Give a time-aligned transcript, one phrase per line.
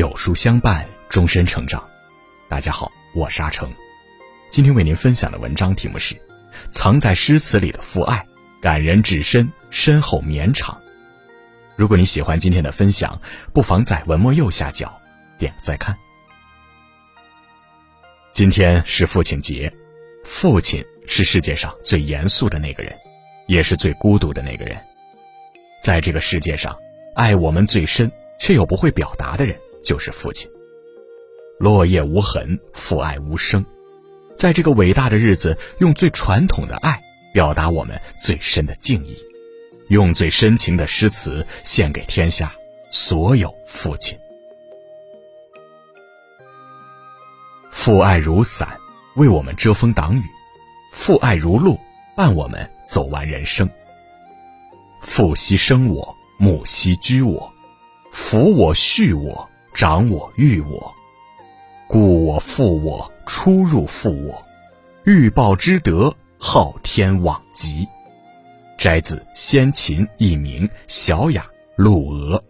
[0.00, 1.86] 有书相伴，终身成长。
[2.48, 3.70] 大家好，我是阿成。
[4.50, 6.14] 今天为您分享的文章题目是
[6.70, 8.16] 《藏在诗词里的父爱》，
[8.62, 10.80] 感人至深，深厚绵长。
[11.76, 13.20] 如果你喜欢今天的分享，
[13.52, 14.98] 不妨在文末右下角
[15.36, 15.94] 点个再看。
[18.32, 19.70] 今天是父亲节，
[20.24, 22.96] 父亲是世界上最严肃的那个人，
[23.48, 24.80] 也是最孤独的那个人。
[25.82, 26.74] 在这个世界上，
[27.14, 29.54] 爱我们最深却又不会表达的人。
[29.82, 30.50] 就是父亲。
[31.58, 33.64] 落叶无痕，父爱无声。
[34.36, 37.02] 在这个伟大的日子，用最传统的爱
[37.34, 39.14] 表达我们最深的敬意，
[39.88, 42.54] 用最深情的诗词献给天下
[42.90, 44.18] 所有父亲。
[47.70, 48.78] 父爱如伞，
[49.16, 50.22] 为我们遮风挡雨；
[50.94, 51.78] 父爱如路，
[52.16, 53.68] 伴我们走完人生。
[55.02, 57.52] 父兮生我，母兮居我，
[58.14, 59.49] 抚我续我。
[59.72, 60.92] 长我育我，
[61.86, 64.44] 故我负我出入负我，
[65.04, 67.86] 欲报之德昊天罔极。
[68.76, 71.42] 摘自先秦佚名《小雅·
[71.76, 72.42] 陆娥》。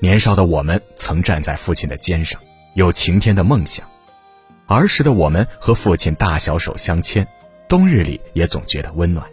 [0.00, 2.40] 年少的我们曾站在父亲的肩上，
[2.74, 3.84] 有晴天的梦想；
[4.66, 7.26] 儿时的我们和父亲大小手相牵，
[7.68, 9.26] 冬日里也总觉得温暖。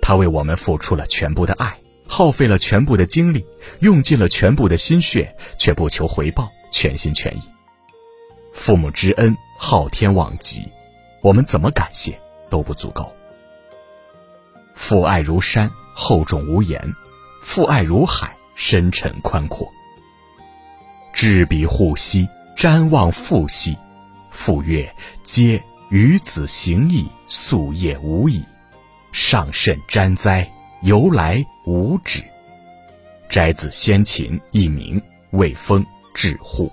[0.00, 1.76] 他为我们付出了全部的爱。
[2.08, 3.44] 耗费了全部的精力，
[3.80, 7.42] 用尽了全部的心血，却不求回报，全心全意。
[8.52, 10.62] 父母之恩昊天罔极，
[11.20, 13.12] 我们怎么感谢都不足够。
[14.74, 16.80] 父爱如山，厚重无言；
[17.42, 19.66] 父爱如海，深沉宽阔。
[21.12, 23.76] 执笔护膝，瞻望父兮，
[24.30, 28.44] 父曰：“皆与子行义，夙夜无已，
[29.12, 30.50] 上甚瞻哉。”
[30.82, 32.22] 由来无止。
[33.28, 35.00] 摘自先秦佚名
[35.30, 35.82] 《魏风·
[36.14, 36.68] 致户》。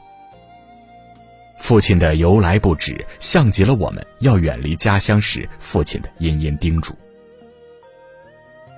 [1.58, 6.94] 父亲的由来不止，像极了我们要远离家乡时父亲的殷殷叮嘱。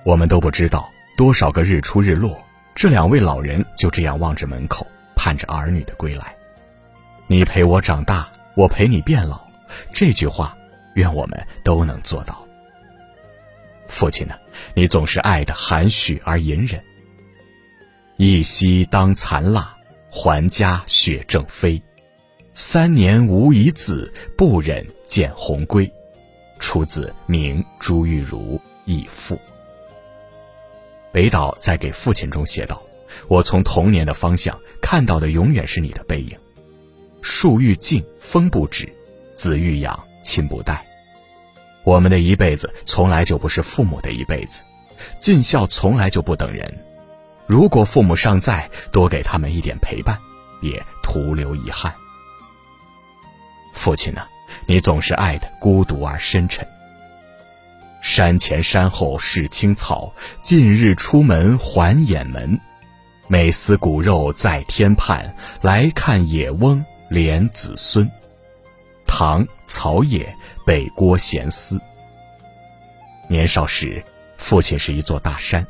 [0.04, 2.40] 我们都不知道多少个日出日落，
[2.74, 4.86] 这两位老人就这样望着门口，
[5.16, 6.34] 盼着儿女的归来。
[7.26, 9.46] 你陪我长大，我陪你变老。
[9.92, 10.56] 这句话，
[10.94, 12.46] 愿我们都能做到。
[13.88, 14.34] 父亲呢？
[14.74, 16.82] 你总是爱的含蓄而隐忍。
[18.16, 19.76] 一夕当残蜡，
[20.10, 21.82] 还家雪正飞。
[22.54, 25.90] 三年无一字，不忍见鸿归。
[26.58, 29.34] 出自《明朱玉如忆父》。
[31.12, 32.82] 北岛在给父亲中写道
[33.28, 36.38] ：“我从童年的方向看到的，永远是你的背影。
[37.20, 38.88] 树欲静风不止，
[39.34, 40.84] 子欲养亲不待。”
[41.86, 44.64] 我们的一辈子从来就不是父母的一辈子，
[45.20, 46.84] 尽孝从来就不等人。
[47.46, 50.18] 如果父母尚在，多给他们一点陪伴，
[50.60, 51.94] 别徒留遗憾。
[53.72, 54.22] 父亲呢，
[54.66, 56.66] 你总是爱的孤独而深沉。
[58.02, 62.60] 山前山后是青草，近日出门还掩门。
[63.28, 68.10] 每思骨肉在天畔，来看野翁怜子孙。
[69.18, 70.30] 唐曹野。
[70.66, 71.80] 北郭闲思。
[73.30, 74.04] 年少时，
[74.36, 75.66] 父亲是一座大山，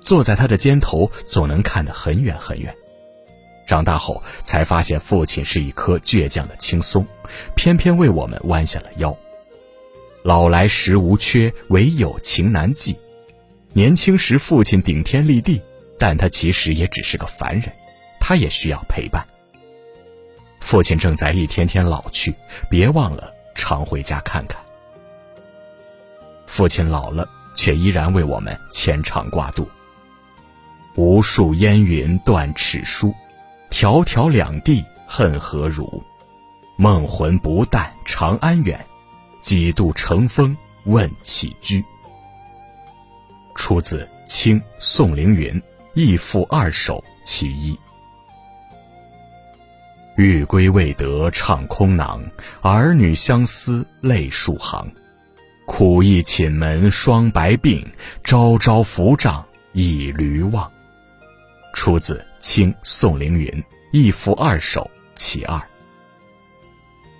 [0.00, 2.74] 坐在他的肩头，总能看得很远很远。
[3.66, 7.06] 长大后，才发现父亲是一棵倔强的青松，
[7.54, 9.14] 偏偏为我们弯下了腰。
[10.22, 12.96] 老来时无缺，唯有情难寄。
[13.74, 15.60] 年轻时，父亲顶天立地，
[15.98, 17.70] 但他其实也只是个凡人，
[18.20, 19.26] 他也需要陪伴。
[20.66, 22.34] 父亲正在一天天老去，
[22.68, 23.32] 别忘了。
[23.54, 24.60] 常回家看看。
[26.44, 29.68] 父亲老了，却依然为我们牵肠挂肚。
[30.96, 33.14] 无数烟云断尺书，
[33.70, 36.02] 迢迢两地恨何如？
[36.76, 38.84] 梦魂不淡长安远，
[39.40, 41.84] 几度乘风问起居。
[43.54, 45.62] 出自《清宋凌云
[45.94, 47.72] 忆父二首其一》。
[50.16, 52.22] 欲归未得唱空囊，
[52.62, 54.90] 儿女相思泪数行。
[55.66, 57.84] 苦役寝门双白鬓，
[58.24, 60.70] 朝朝扶杖一驴望。
[61.74, 65.58] 出自《清宋凌云忆父二首其二》。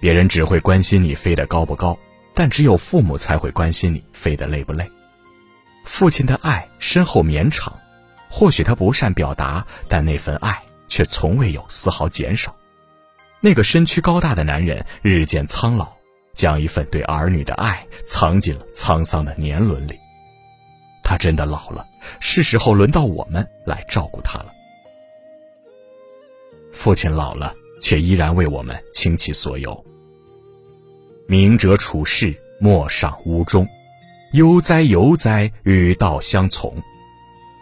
[0.01, 1.99] 别人只会关心你飞得高不高，
[2.33, 4.91] 但只有父母才会关心你飞得累不累。
[5.85, 7.79] 父亲的爱深厚绵长，
[8.31, 12.57] 或许他不善表达，但那份爱却从未有丝毫减少。
[13.41, 15.93] 那个身躯高大的男人日渐苍老，
[16.33, 19.99] 将一份对儿女的爱藏进了沧桑的年轮里。
[21.03, 21.87] 他真的老了，
[22.19, 24.53] 是时候轮到我们来照顾他了。
[26.73, 29.85] 父亲老了，却依然为我们倾其所有。
[31.29, 33.67] 明哲处世，莫上屋中。
[34.33, 36.77] 悠哉悠哉，与道相从。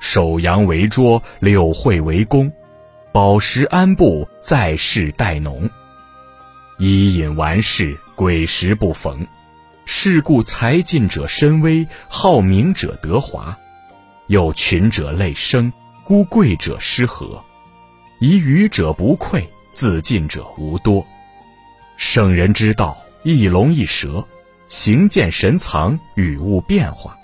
[0.01, 2.51] 守阳为桌，柳惠为弓。
[3.15, 5.71] 饱食安步，在世待农。
[6.79, 9.25] 伊尹完事，鬼时不逢。
[9.85, 13.57] 是故才尽者身危，好名者德华。
[14.27, 15.73] 有群者累生，
[16.03, 17.41] 孤贵者失和。
[18.19, 21.07] 以愚者不愧，自尽者无多。
[21.97, 24.27] 圣人之道，一龙一蛇。
[24.67, 27.17] 形见神藏，语物变化，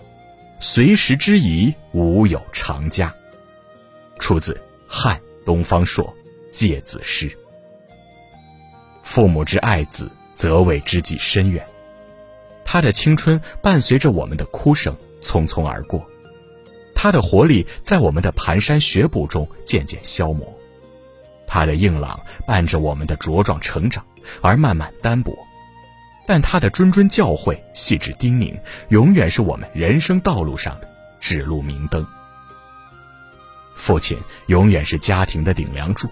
[0.61, 3.13] 随时之宜，无有常家。
[4.21, 6.06] 出自汉东方朔
[6.52, 7.29] 《诫子诗》。
[9.02, 11.67] 父母之爱子，则为之计深远。
[12.64, 16.06] 他的青春伴随着我们的哭声匆匆而过，
[16.94, 20.47] 他的活力在我们的蹒跚学步中渐渐消磨，
[21.49, 24.06] 他的硬朗伴着我们的茁壮成长
[24.41, 25.37] 而慢慢单薄。
[26.29, 28.56] 但他的谆谆教诲、细致叮咛，
[28.91, 30.88] 永远是我们人生道路上的
[31.19, 32.06] 指路明灯。
[33.81, 36.06] 父亲永远是家庭的顶梁柱。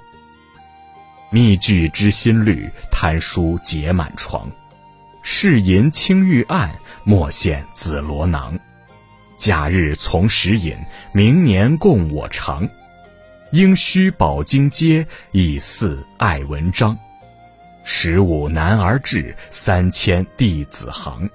[1.31, 4.50] 密具知心绿，贪书结满床。
[5.20, 6.75] 试银青玉案，
[7.05, 8.59] 莫羡紫罗囊。
[9.37, 10.75] 假日从时饮，
[11.12, 12.67] 明年共我尝。
[13.53, 16.99] 应须饱经阶，以似爱文章。
[17.85, 21.29] 十五男儿志，三千弟子行。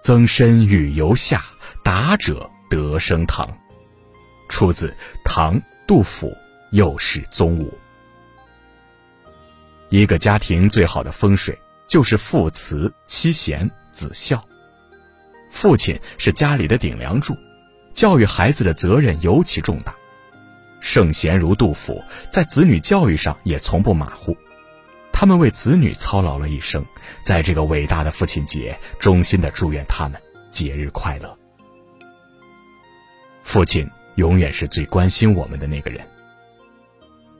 [0.00, 1.44] 曾参与游下，
[1.82, 3.48] 达者得升堂。
[4.54, 6.28] 出自唐杜甫
[6.70, 7.68] 《又是宗武》。
[9.88, 11.58] 一个家庭最好的风水，
[11.88, 14.40] 就是父慈妻贤子孝。
[15.50, 17.36] 父亲是家里的顶梁柱，
[17.92, 19.92] 教育孩子的责任尤其重大。
[20.80, 24.36] 圣贤如杜甫，在子女教育上也从不马虎。
[25.12, 26.86] 他们为子女操劳了一生，
[27.24, 31.36] 在这个伟大的父亲节，衷心的祝愿他们节日快乐。
[33.42, 36.00] 父亲永远是最关心我们的那个人。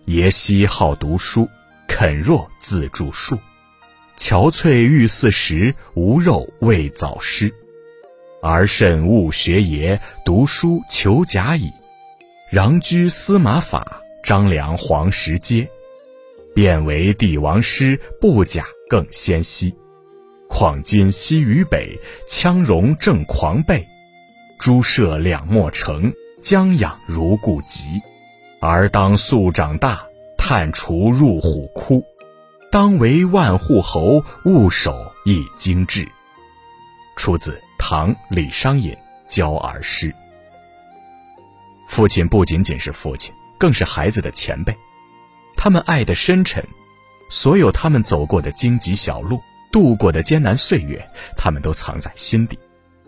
[0.06, 1.48] 爷昔好读书，
[1.88, 3.38] 肯若自著述，
[4.18, 7.52] 憔悴欲四时，无肉未早失。
[8.42, 11.70] 儿慎勿学爷，读书求甲乙。
[12.52, 15.66] 攘居司马法，张良黄石阶。
[16.54, 19.74] 变为帝王师，不假更先兮。
[20.48, 21.98] 况今西与北，
[22.28, 23.84] 羌戎正狂悖。
[24.58, 26.12] 诸舍两莫成，
[26.44, 28.02] 将养如故疾。
[28.60, 30.04] 儿当速长大，
[30.36, 32.04] 探除入虎窟。
[32.70, 34.94] 当为万户侯，务守
[35.24, 36.06] 一精致。
[37.16, 38.92] 出自唐李商隐
[39.26, 40.08] 《教儿诗》。
[41.88, 44.76] 父亲不仅仅是父亲，更是孩子的前辈。
[45.56, 46.62] 他们爱的深沉，
[47.30, 49.40] 所有他们走过的荆棘小路，
[49.72, 51.08] 度过的艰难岁月，
[51.38, 52.58] 他们都藏在心底，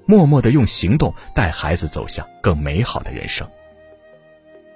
[0.07, 3.47] 默默的用行动带孩子走向更美好的人生。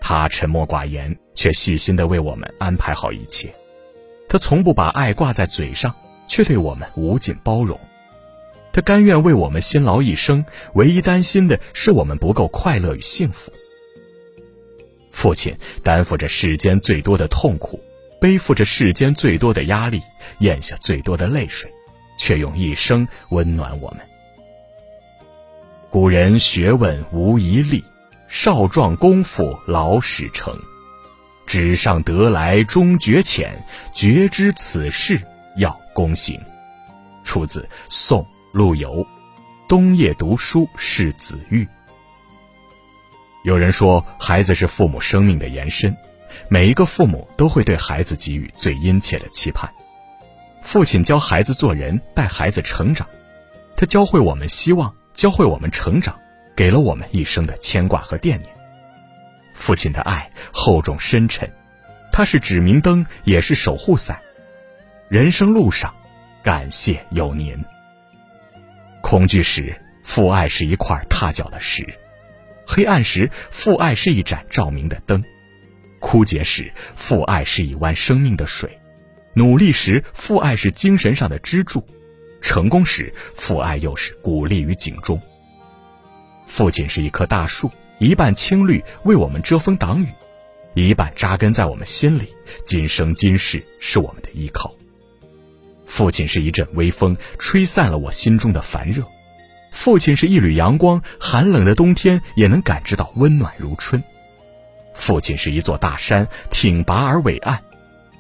[0.00, 3.55] 他沉默寡言，却细心的为我们安排好一切。
[4.29, 5.94] 他从不把爱挂在嘴上，
[6.27, 7.79] 却对我们无尽包容。
[8.73, 10.44] 他甘愿为我们辛劳一生，
[10.75, 13.53] 唯一担心的是我们不够快乐与幸福。
[15.10, 17.82] 父亲担负着世间最多的痛苦，
[18.20, 20.01] 背负着世间最多的压力，
[20.39, 21.70] 咽下最多的泪水，
[22.17, 24.01] 却用一生温暖我们。
[25.91, 27.85] 古人学问无一例，
[28.29, 30.56] 少壮功夫老始成。
[31.49, 33.61] 纸上得来终觉浅，
[33.93, 35.20] 绝知此事
[35.56, 36.41] 要躬行。
[37.25, 39.05] 出自宋陆游
[39.69, 41.65] 《冬夜读书识子玉》。
[43.43, 45.97] 有人说，孩子是父母生命的延伸，
[46.49, 49.69] 每一个父母都会对孩子给予最殷切的期盼。
[50.63, 53.09] 父亲教孩子做人，带孩子成长，
[53.77, 56.19] 他教会我们希望，教会我们成长，
[56.56, 58.50] 给了我们一生的牵挂和惦念。
[59.55, 61.50] 父亲的爱厚重深沉，
[62.12, 64.20] 他是指明灯，也是守护伞。
[65.08, 65.94] 人生路上，
[66.43, 67.62] 感谢有您。
[69.02, 71.86] 恐惧时，父爱是一块踏脚的石。
[72.67, 75.20] 黑暗时，父爱是一盏照明的灯；
[75.98, 78.70] 枯竭时，父爱是一湾生命的水；
[79.34, 81.81] 努力时，父爱是精神上的支柱；
[82.41, 85.20] 成功时，父爱又是鼓励与警钟。
[86.47, 90.09] 父亲是一棵大树，一半青绿为我们遮风挡雨，
[90.75, 94.75] 一半扎根在我们心里，今生今世是我们的依靠。
[95.87, 99.05] 父亲是一阵微风，吹散了我心中的烦热。
[99.73, 104.03] 父亲是一缕阳光，寒冷的冬天也能感知到温暖如春。
[104.94, 107.63] 父亲是一座大山，挺拔而伟岸。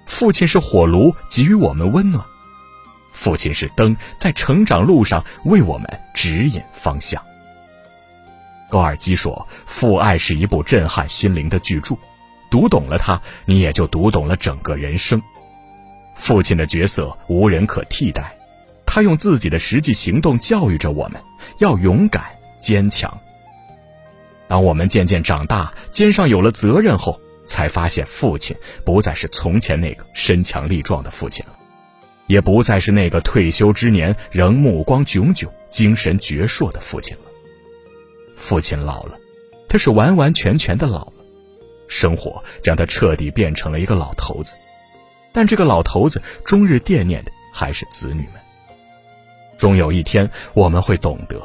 [0.06, 2.24] 父亲是火炉，给予我们温暖；
[3.20, 7.22] 父亲是灯，在成长路上为我们指引方向。
[8.70, 11.98] 高尔基说：“父爱是一部震撼心灵的巨著，
[12.50, 15.20] 读懂了它，你也就读懂了整个人生。
[16.14, 18.34] 父亲的角色无人可替代，
[18.86, 21.20] 他用自己的实际行动教育着我们，
[21.58, 22.24] 要勇敢
[22.58, 23.20] 坚强。
[24.48, 31.52] 当我们渐渐长大，肩上有了责任后。”才发现，父亲不再是从前那个身强力壮的父亲了，
[32.30, 37.22] 也不再是那个退休之年仍目光炯炯、精神矍铄的父亲了。
[38.36, 39.18] 父亲老了，
[39.68, 41.14] 他是完完全全的老了，
[41.88, 44.54] 生活将他彻底变成了一个老头子。
[45.32, 48.34] 但这个老头子终日惦念的还是子女们。
[49.58, 51.36] 终有一天，我们会懂得，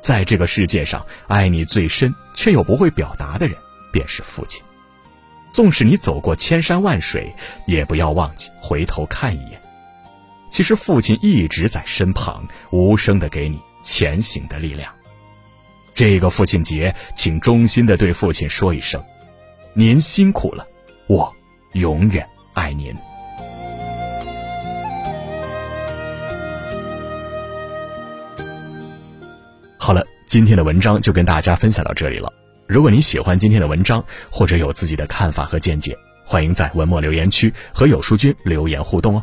[0.00, 3.54] 在这个世界上，爱你最深却又不会表达的人，
[3.92, 4.62] 便是父亲。
[5.52, 7.30] 纵使你走过千山万水，
[7.66, 9.60] 也不要忘记回头看一眼。
[10.52, 14.92] 其实父亲一直在身旁，无声的给你前行的力量。
[15.94, 19.02] 这个父亲节，请衷心的对父亲说一声
[19.72, 20.66] ：“您辛苦了，
[21.06, 21.34] 我
[21.72, 22.94] 永远爱您。”
[29.78, 32.30] 好了，今天的文章就跟大家分享到这里了。
[32.66, 39.22] 如果你喜欢今天的文章，或者有自己的看法和见解，欢迎在文末留言区和有书君留言互动哦。